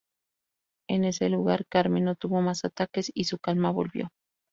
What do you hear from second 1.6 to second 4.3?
"Carmen" no tuvo más ataques y su calma volvió.